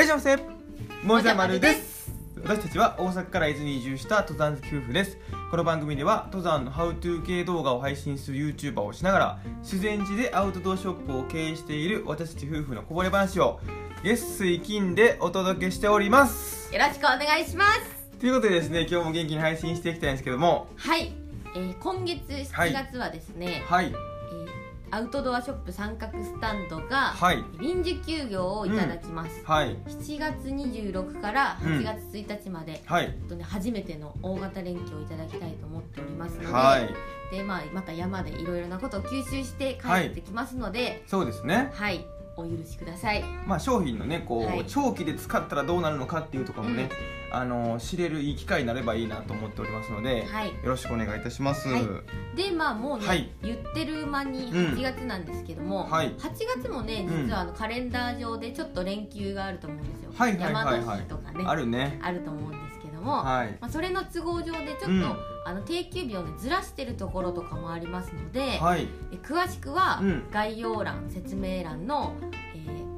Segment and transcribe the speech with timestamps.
[0.00, 0.42] らっしゃいま
[1.02, 2.10] せもじゃまるです。
[2.42, 5.18] 私たちは大阪から伊豆に移住した登山好き夫婦です。
[5.50, 13.60] この番組では登山のハウトゥー系動画を配信する YouTuber をしながら修善寺でアウトドアショップを経営している私たち夫婦のこぼれ話を
[14.02, 16.72] 月水金でお届けしております。
[16.74, 18.18] よろしくお願いします。
[18.18, 20.68] ということでですね今日も元気に配信していきたいんですけども。
[20.76, 21.12] はい、
[21.54, 22.22] えー今月
[22.54, 23.88] 7月はですね、はい。
[23.88, 24.09] えー
[24.92, 27.44] アウトドアショップ三角スタンドがはい。
[27.60, 29.76] 臨時休業をいただきます、はい。
[29.86, 33.04] 7月26から8月1日まで、はい。
[33.04, 37.36] えっとね、初めての大型連休をいただきたいと思っておりますので,、はい。
[37.36, 41.70] でまあ、また山でいろいろなことを吸収して帰ってきますのでそうですね。
[41.72, 42.04] はい、
[42.36, 43.22] お許しください。
[43.46, 44.64] まあ商品のねこう、はい。
[44.66, 46.88] 長期で使ったらどうなるのかっていうところもね、
[47.32, 50.48] あの知れるいい機会になればいいなと思っておりますので、はい。
[50.48, 51.68] よろしくお願いいたします。
[51.68, 52.36] はい。
[52.36, 53.30] でまあもうね、はい。
[53.42, 54.54] 言ってる間にうん。
[54.74, 56.12] 8月なんですけども、はい。
[56.14, 56.30] 8
[56.62, 57.26] 月もねうん。
[57.26, 61.02] 実はあのカレンダー上でちょっと連休があると思うんですよ、はいはいはいはい。
[61.02, 61.98] とかねあるね。
[62.02, 63.56] あると思うんですも、はい。
[63.60, 68.86] まあ、それの都合上でちょっと、うんあの定休日をねずらしてるところとかもありますので、はい。
[69.10, 72.14] え詳しくはうん概要欄、説明欄の、
[72.54, 72.90] えー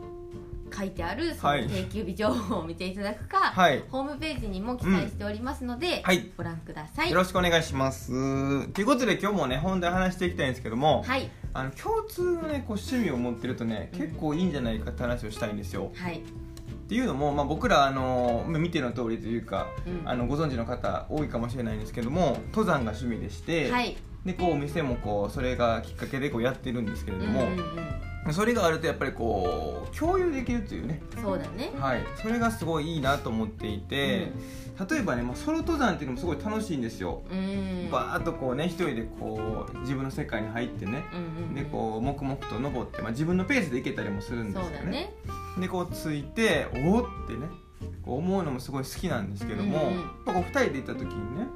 [0.75, 3.84] 書いてあるそはいの定休日情報を見ていただくか、はい。
[3.91, 6.30] ホームページにも記載しておりますので、はい。
[6.36, 7.11] ご覧ください。
[7.11, 8.11] よろしくお願いします。
[8.73, 15.92] ということで今日もね本題話していきたいんですけども、はいあの共通のねこう趣味を持ってるとねうん結構いいんじゃないかって話をしたいんですよ。
[15.95, 16.23] はい、
[16.92, 20.02] っていうのも、まあ、僕らあのまあ見ての通りというかうん。
[20.04, 31.02] あのご存知の方多いかもしれないんですけども登山が趣味でして、はい、でこうお店もこうそれがきっかけでこうやってるんですけれども、うんうんそれがあるとやっぱりこう共有できるというね。
[31.16, 31.72] うん、そうだね。
[31.76, 32.04] はい。
[32.20, 34.32] それがすごいいいなと思っていて、
[34.88, 41.04] 例えばね、まあ、ソロ登山っていうのもすごい楽しいんですよ、うん、バーッとこうね一人でこう自分の世界に入ってね。
[41.12, 44.76] うんうんうん、でこう黙々と登って、まあ、自分のペースで行けたりもするんですよね。
[44.76, 45.12] そうだね。
[45.60, 47.48] でこうついておおってね
[48.04, 51.46] こう思うのもすごい好きなんですけども、うんうんやっぱこう2人で行った時にね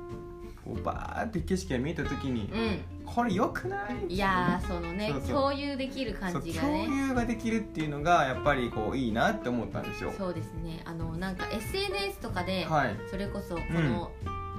[0.67, 4.07] こうバーって景色が見えた時に、うこれよくない？
[4.07, 6.87] ん、いやーそのね共有できる感じがね。
[6.87, 10.13] 共有ができるっていうのがやっぱりこういいなって思ったんですよ。
[10.19, 10.83] そうですね。
[10.85, 12.97] あのなんか SNS とかで、はい。
[13.09, 14.11] それこそこの、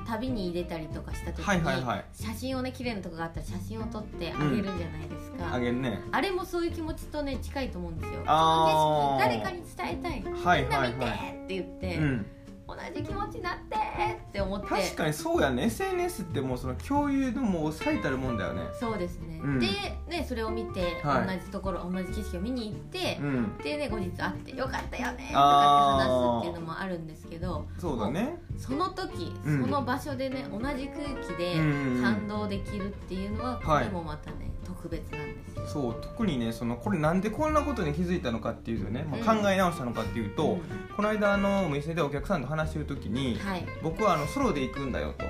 [0.07, 1.62] 旅に入れたりとかした時に、
[2.13, 6.00] 写真をね綺麗なとこがあったら写真を撮ってあげるじゃないですか、あげるね。
[6.13, 8.22] あれもそういう気持ちとね近いと思うんですよ。
[8.25, 9.19] あー。
[9.19, 12.25] この景色誰かに伝えたい、はいみんな見てはいはいって言って、うん。
[12.67, 13.75] 同じ気持ちになって
[14.06, 14.68] って思って。
[14.68, 15.63] 確かにそうやね。
[15.63, 18.62] SNS ってもうその共有のもう最たるもんだよね。
[18.80, 19.59] そうですね、うん。
[19.59, 19.68] で
[20.08, 21.38] ねそれを見て、はい。
[21.38, 23.58] 同じところ同じ景色を見に行ってう、ん。
[23.58, 28.38] でね後日会って「よかったよね」とかって話すっていうのもあるんですけどそうだね。
[28.58, 29.62] その時、うん。
[29.62, 31.56] その場所でね同じ空気で
[32.02, 33.85] 感動できるっていうのはこはい。
[33.85, 35.68] れもまたね、特別なんですよ。
[35.68, 39.41] そう特にねそのこれなんでこんなことに気づいたのかっていうとね、まあ、うん。
[39.41, 40.62] 考え直したのかっていうと、うん。
[40.96, 45.25] この間あのお店でお客さんと話してる時にはい、僕はあのソロで行くんだよと。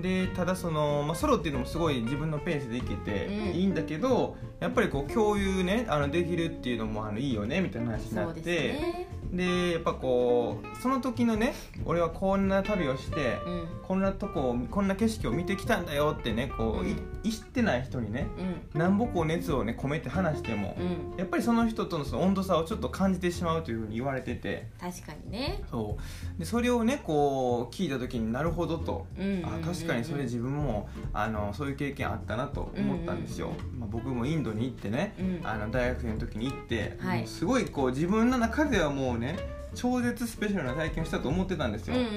[0.00, 3.34] でただその、まあ、ソロっていうのもすごい自分のペースで行けてうん。
[3.54, 8.40] いいんだけど、やっぱりこう共有ねあのできるっていうのもあのいいよねみたいな話になって。
[8.40, 9.08] ね。
[9.34, 13.68] でやっぱこうその時のね俺はこんな旅をして、うん。
[13.82, 17.30] こんなとこをこんな景色を見てきたんだよってねこう、いうん。
[17.30, 18.26] 知ってない人にね
[18.74, 18.80] うん。
[18.80, 21.18] なんぼこう熱をね込めて話しても、うん。
[21.18, 24.68] やっぱりその人とのその温度差をちょっと感じてしまうというふうに言われてて。
[24.80, 25.62] 確かにね。
[25.70, 25.98] そ
[26.36, 26.38] う。
[26.38, 29.06] でそれをねこう聞いた時になるほどと、
[29.44, 35.46] あ確かにそれ自分もあのそういう経験あったなと思ったんですよ、まあ、僕もインドに行ってねうん。
[35.46, 37.26] あの大学生の時に行って、はい。
[37.26, 39.53] すごいこう自分の中ではもうねね。
[39.74, 42.12] 超絶スペシャルな体験をしたと思ってたんですよ、うんうんうん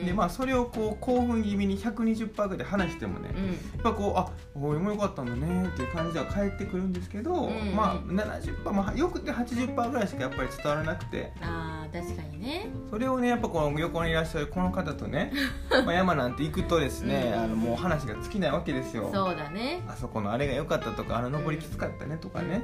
[0.00, 0.06] うん。
[0.06, 3.46] でまあそれをこう興奮気味に120%ぐらいで話してもね、うん。
[3.46, 11.32] やっぱこうあ俺もよかったんだねっていう感じでは返ってくるんですけど、うんまあ70%、まあ、よくて80%ぐらいしかやっぱり伝わらなくて。
[11.40, 12.68] あー確かにね。
[12.90, 15.32] それをねやっぱこの横にいらっしゃるこの方とね
[15.84, 19.10] まあ山なんて行くとですねうんあのもう話が尽きないわけですよ。
[19.12, 19.82] そうだね。
[19.88, 22.62] あそこのあれが良かったとかあの登りきつかったねとかね、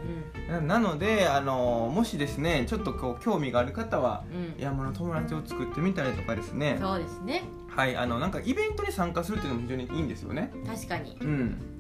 [0.49, 7.43] うんななのであのもしですねちょっとこう興味がある方はうん山の友達を作ってみたりとかですねそうですね。
[7.69, 11.17] はいあのなんかイベントに参加するっていうのも非常にいいんですよね確かに。
[11.21, 11.80] うん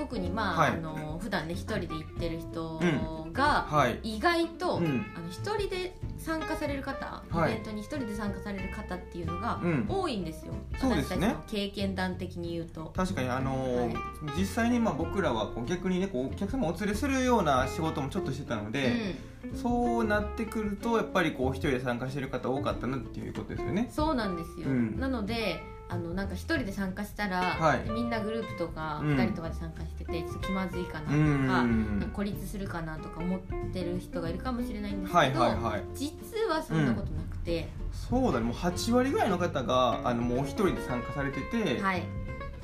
[0.00, 0.70] 特にまあ、はい。
[0.70, 4.16] あの普段ね一人で行ってる人うが、はい。
[4.16, 5.06] 意外と、うん。
[5.16, 7.52] あの一人で参加される方、はい。
[7.52, 9.86] イベントに一人で参加される方っていうのがうん。
[9.88, 11.36] 多いんですよ、そうですね。
[11.48, 12.92] 経験談的に言うと。
[12.96, 13.94] 確かにあのーはい。
[14.38, 19.14] 実際にまあ僕らはこう逆にねこうお客様をお連れするような仕事もちょっとしてたので、
[19.54, 23.86] そうなってくるとやっぱりこう一人で参加してる方多かったなっていうことですよね。
[23.88, 24.98] うん、そうなんですよ、うん。
[24.98, 27.90] なのであのなんか一人で参加したら、はい。
[27.90, 29.16] みんなグループとかうん。
[29.16, 33.40] 二人とかで参加してて、ちょっと気まずいかなとか、か孤立するかなとか思っ
[33.72, 35.82] てる人がいるかもしれないんですけど、はいはいはい。
[35.94, 38.46] 実はそんなことなくて、そうだね。
[38.46, 42.02] もう8割ぐらいの方があのもうお一人で参加されてて、はい、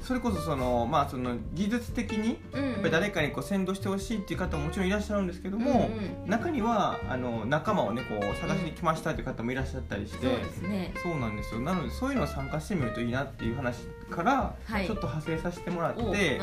[0.03, 2.71] それこそそのまあその技術的にうんうん。
[2.73, 10.93] やっぱり誰かにこう先導してほしいっていう方ももちろんいらっしゃるんですけども、うん中にはあの仲間をねこう探しに来ましたっていう方もいらっしゃったりして、そうですね。
[11.03, 11.61] そうなんですよ。
[11.61, 14.87] なのでそういうのを参加してみるといいなっていう話からはい。
[14.87, 16.41] ちょっと派生させてもらっおて、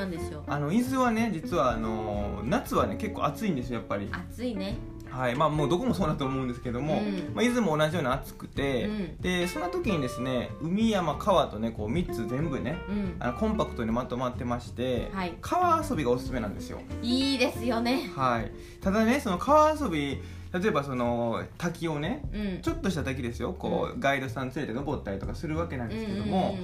[0.48, 4.10] あの伊豆はね実はあの夏はね結構暑いんですよやっぱり。
[4.12, 4.78] 暑いね
[5.14, 15.34] はいまあもうどこもそうだと思うんですけども、うんまあ、伊豆も同じように暑くて、うんでそんな時にですね海山川とねこう3つ全部ねうんあのコンパクトにまとまってまして、はい。
[15.42, 16.80] 川遊びがおすすめなんですよ。
[17.02, 18.12] いいですよね。
[18.16, 18.52] はい。
[18.82, 20.22] ただねその川遊び
[20.54, 22.62] 例えばその滝をねうん。
[22.62, 23.54] ちょっとした滝ですよ。
[23.54, 26.58] こう、ガイドさん連れて登ったりとかするわけなんですけども、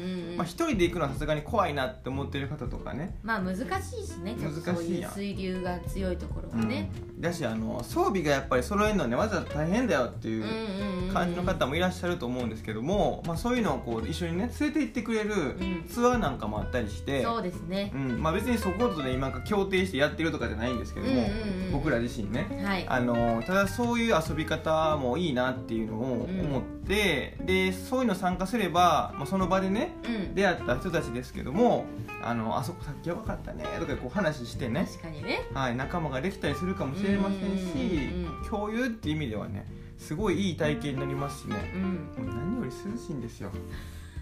[0.44, 3.18] 一人で行くのはさすがに怖いなって思ってる方とかね。
[3.24, 3.62] まあ難し
[4.00, 4.36] いしね。
[4.36, 15.86] 難しい水流が強いところはね、うん、だしあの装備がやっぱり揃えるのねわざわざ大変だよっていううんうんうん感じの方もいらっしゃると思うんですけども、まあ、そういうのをこう一緒にね連れて行ってくれるん。
[15.90, 17.92] ツアーなんかもあったりして、そうですね。
[17.94, 18.22] うん。
[18.22, 21.72] まあ、別にそことで今協定してやってるとかじゃないんですけども、うんうんうん。
[21.72, 22.48] 僕ら自身ね。
[22.64, 22.86] はい。
[22.88, 30.36] あのただそういう遊び方もいいなっていうのを思って、でそういうの参加すれば、まあ、その場でねうん。
[30.36, 31.86] 出会った人たちですけども
[32.24, 35.42] あのあそこさっきやばかったねとかこう話してね、確かにね。
[35.54, 38.50] はい、仲間ができたりするかもしれませんしうんうんうん。
[38.50, 39.66] 共有っていう意味ではね
[40.00, 41.72] すごいいい体験になりますしね。
[41.76, 42.26] うん。
[42.26, 43.52] もう何より涼しいんですよ。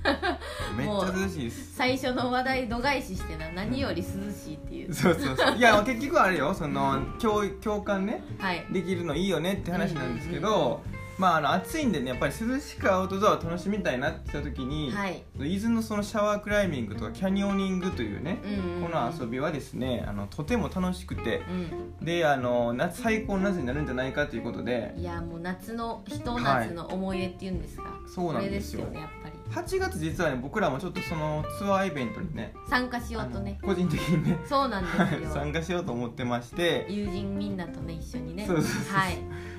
[0.78, 1.76] めっちゃ涼しいです。
[1.76, 4.94] 最初の話題度外視してな何より涼しいっていう。
[4.94, 5.56] そうそうそう。
[5.56, 8.24] いや結局あれよその共共感ね。
[8.40, 8.66] はい。
[8.72, 10.82] できるのいいよねって話なんですけうんど、
[11.18, 15.24] まああの暑いんでねやっぱり涼しくアウトドアを楽しみたいなって言った時に、はい。
[15.40, 18.84] 伊豆のそのシャワークライミングとかキャニオニングというね、うんうんうん。
[18.84, 22.06] この遊びはですねあのとても楽しくてうん。
[22.06, 28.86] であの夏最高の夏になるんじゃないかということでいやもう夏のひと夏の思い出っていうんですか、そうなんですよ。
[28.86, 29.36] ねやっぱり。
[29.50, 33.58] 8月実はね僕らもちょっとそのツアーイベントにね参加しようとね。
[33.64, 35.34] 個人的にねそうなんですよ。
[35.34, 36.86] 参加しようと思ってまして。
[36.90, 38.46] 友人みんなとね一緒にね。
[38.46, 38.98] そうそうそう。
[38.98, 39.18] はい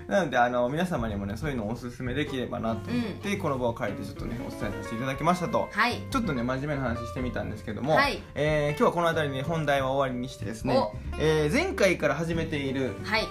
[0.08, 5.68] なのであの皆様にもねそういうのをおすすめできればなと思って、この場を借りてちょっとねお伝えさせていただきましたと。
[5.70, 6.00] はい。
[6.10, 8.22] ちょっとね真面目な話してみたんですけども、はい。
[8.34, 13.24] えー今日はこの辺りで本題は終わりにしてですねお、えー前回から始めているはい。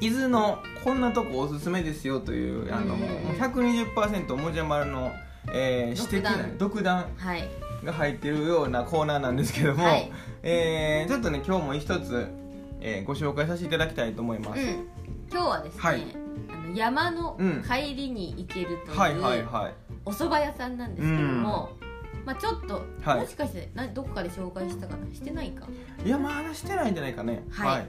[0.00, 3.00] 伊豆のこんなとこおすすめですよというあの、うん。
[3.00, 5.10] もう120%もじゃ丸の、
[5.52, 7.48] えー、指摘な独断はい。
[7.84, 10.12] が入ってるようなコーナーなんですけども、はい。
[10.44, 12.28] えーちょっとね今日も一つ、
[12.80, 14.88] えーご紹介させていただきたいと思います、うん
[15.30, 16.06] 今日はですね、はい。
[16.48, 17.62] あの山のうん。
[17.62, 19.74] 帰りに行けるという、はいはいはい。
[20.04, 21.70] お蕎麦屋さんなんですけども、
[22.24, 23.20] まあちょっと、はい。
[23.20, 25.14] もしかしてなどこかで紹介したかな？
[25.14, 25.66] してないか？
[26.04, 27.44] いやまだしてないんじゃないかね。
[27.50, 27.86] はい。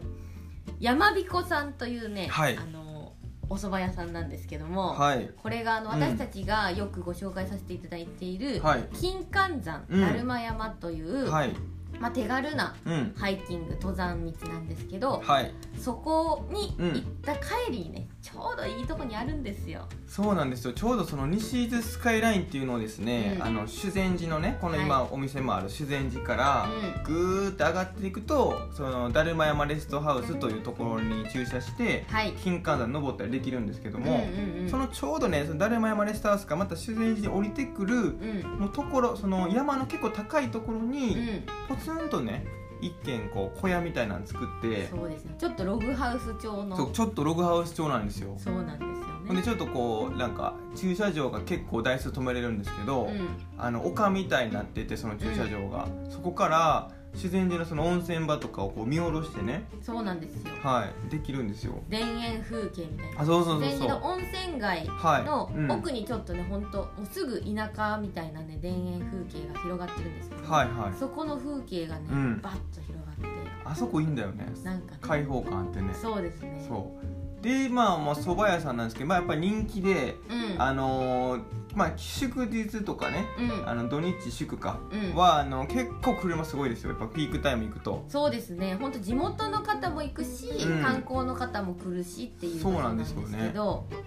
[0.80, 2.58] 山彦さんというね、はい。
[2.58, 3.14] あの
[3.50, 5.30] お蕎麦屋さんなんですけども、はい。
[5.42, 8.88] これがあのうん私たちがよくご紹介させていただいている、はい。
[8.94, 10.02] 金環山うん。
[10.02, 11.56] だるま山という、はい
[12.00, 13.14] まあ、手軽なうん。
[13.18, 15.52] ハイキング登山道なんですけど、はい。
[15.80, 16.94] そこにうん。
[16.94, 19.88] 行った帰りにねちょうどいいとこにあるんですよ。
[20.08, 20.74] そうなんですよ。
[20.74, 23.44] ちょうどその西伊豆スカイラインっていうのをですね、うん。
[23.44, 27.04] あの修善寺のねこの今、はお店もある修善寺から、うん。
[27.04, 32.32] ぐーって上がっていくとそのだるま山レストハウスというところに駐車してはい。
[32.44, 34.70] 金環山登ったりできるんですけども、うんうんうん。
[34.70, 38.60] そのちょうどねそのだるま山レストハウスからまた修善寺に降りてくるうん。
[38.60, 41.44] のところその山の結構高いところうに、ん。
[41.68, 42.46] ポツンとね
[42.82, 45.36] 一軒こう小屋みたいなの作ってそうですね。
[45.38, 48.36] ちょっとログハウス調のそうちょっとログハウス調なんですよ。
[48.38, 53.28] そうなんですよほんでねちょっとこうなんか駐車場が結構台数止めれるんですけど、うん。
[53.58, 59.64] あの丘みたいになっててその駐車場が、そこから自然寺のその温泉場とかをこう見下ろしてね。
[59.82, 60.52] そうなんですよ。
[60.62, 61.10] はい。
[61.10, 61.82] できるんですよ。
[61.90, 63.22] 田園風景みたいな。
[63.22, 63.88] あそうそうそう自然そう。
[63.88, 65.24] 寺の温泉街はい。
[65.24, 65.72] のうん。
[65.72, 71.00] 奥にちょっとね本当もうすぐ田舎みたいなね田園風景が広がってるんですけど、はいはい。
[71.00, 72.42] そこの風景がね、うん。
[72.42, 73.26] バッと広がって。
[73.64, 74.46] あそこいいんだよね。
[74.64, 74.98] なんかね。
[75.02, 75.94] 開放感あってね。
[75.94, 76.64] そうですね。
[76.68, 77.06] そう
[77.46, 80.62] でまあまあ蕎麦屋さんなんですけど、まあ、やっぱり人気で、うん。
[80.62, 81.42] あのー
[81.76, 83.70] まあ祝日とかねうん。
[83.70, 85.16] あの土日祝かうん。
[85.16, 86.92] は、あの結構車すごいですよ。
[86.92, 88.06] やっぱピークタイム行くと。
[88.08, 88.78] そうですね。
[88.80, 90.82] 本当地元の方も行くし、うん。
[90.82, 93.54] 観光の方も来るしっていうそうなんんですよね。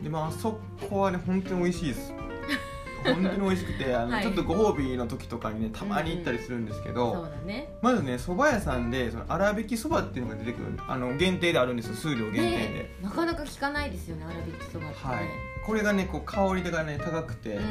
[0.02, 2.12] でまああそこはね本当に美味しいです
[3.04, 4.22] 本当に美味しくてあの、はい。
[4.22, 7.72] ちょっとご褒美の時とかにねたまに行ったりするんですけど、そうだね。
[7.82, 11.94] まずね蕎麦屋さんでその粗挽きそばっていうのが出てくるあの限定であるんですよ。
[11.94, 15.24] 数量限定で、ねなかなか聞かないですよね粗挽きそばってね、はい。
[15.64, 17.62] これがねこう香りがね高くて、うん。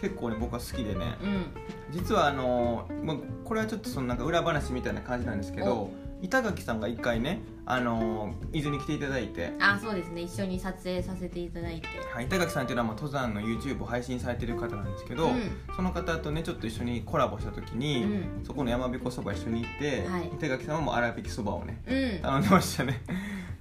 [0.00, 1.16] 結構ね僕は好きでね。
[1.22, 1.44] うん。
[1.90, 5.90] 実はあのもうこれはちょっとそのなんか裏話みたいな感じなんですけど
[6.22, 7.40] 板垣さんが一回ね
[7.72, 9.52] あの伊豆に来ていただいて。
[9.60, 10.22] あそうですね。
[10.22, 11.86] 一緒に撮影させていただいて。
[12.12, 15.50] はい、板垣さんっていうのはもう登山の YouTube を配信されてる方なんですけど、うん。
[15.76, 18.06] その方とねちょっと一緒にコラボした時に、う
[18.40, 18.44] ん。
[18.44, 20.26] そこの山彦そば一緒に行って、はい。
[20.34, 22.22] 板垣さんはもう粗挽きそばをねうん。
[22.22, 23.02] 頼んでましたね。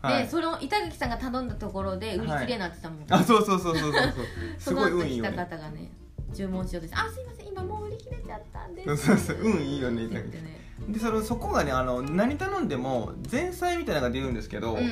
[0.02, 0.24] はい。
[0.24, 4.26] でその板垣さんが頼んだところで売り切れになってたもん、あそうそうそうそうそうそう。
[4.58, 5.92] すごい運いい来たよね方がね
[6.34, 9.52] 注文しようとして「あすいません今もう売り切れちゃったんです」そうそうそう。
[9.52, 14.84] 運いいよねって言ってねでそのそこがねあの何頼んでも前菜みたいなのが出るんですけど、うんうん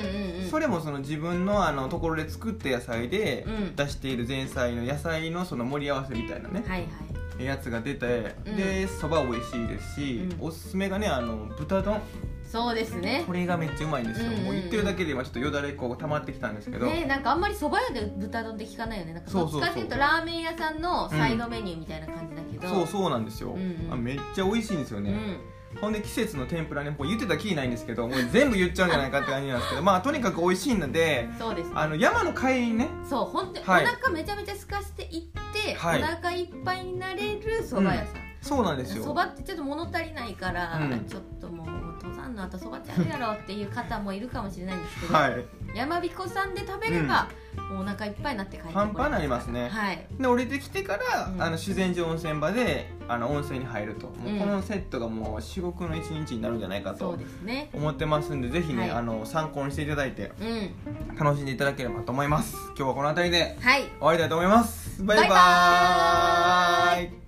[0.44, 0.50] うん。
[0.50, 3.76] それもその自分のあのところで作った野菜でうん。
[3.76, 6.86] 出している前菜の野菜のその盛り合わせみたいなね、はいは
[7.40, 7.44] い。
[7.44, 8.56] やつが出て、うん。
[8.56, 10.48] でそば美味しいですし、うん。
[10.48, 12.00] おすすめがねあの豚丼。
[12.44, 13.26] そうですね。
[13.28, 14.46] これがめっちゃうまいんですよ、うんうんうん。
[14.46, 19.14] もう言ってるだけで今ちょっとよだれこう溜まってきたんですけど、ねなんかあんまりそば屋で豚丼って聞かないよね。
[19.14, 19.62] なんかそうそうそう。
[19.62, 23.94] どっちかっていうとラーメン屋さんのサイドメニューみたいな感じだけど、そうそうなんですよ、うんうん。
[23.94, 25.40] あめっちゃ美味しいんですよね、うん
[25.80, 31.70] ほんで季節の天ぷらねもう言ってたきりないんですけどもう全部言っちゃうんじゃないかって感じなんですけどまあとにかく美味しいのでそうです。
[31.70, 32.90] ねあの山の帰りにね。
[33.10, 33.86] そう本当におはい。
[33.86, 36.02] 腹めちゃめちゃ空かしていって、はい。
[36.02, 39.04] お腹いっぱいになれるそば屋さん、そうなんですよ。
[39.04, 41.06] そばってちょっと物足りないから、うん。
[41.06, 41.68] ちょっともう
[42.02, 45.46] 登山の後そばちゃうやろっていう方もいるかもしれないんですけど、はい。
[45.76, 47.28] 山彦さんで食べれば、
[47.70, 49.70] もうお腹いっぱいになって帰ってこれパンパンになりますね。
[49.70, 50.06] はい。
[50.20, 51.42] で降りてきてから、うん。
[51.42, 54.40] あの修善寺温泉場であの温泉に入ると、もううん。
[54.40, 57.18] このセットがもう至極の一日になるんじゃないかと
[57.74, 58.92] 思ってますんでぜひね、はい。
[58.92, 61.16] あの参考にしていただいてうん。
[61.16, 62.56] 楽しんでいただければと思います。
[62.76, 63.84] 今日はこの辺りではい。
[63.84, 65.04] 終わりたいと思います。
[65.04, 67.27] バイババイバーイ